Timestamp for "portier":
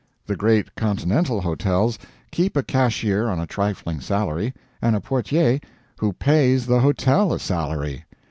4.99-5.59